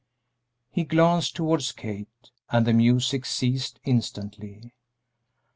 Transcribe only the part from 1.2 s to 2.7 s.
towards Kate, and